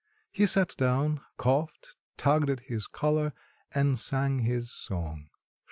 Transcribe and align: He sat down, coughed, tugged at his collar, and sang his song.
He 0.31 0.47
sat 0.47 0.75
down, 0.77 1.21
coughed, 1.37 1.89
tugged 2.17 2.49
at 2.49 2.61
his 2.61 2.87
collar, 2.87 3.33
and 3.71 3.99
sang 3.99 4.39
his 4.39 4.71
song. 4.71 5.27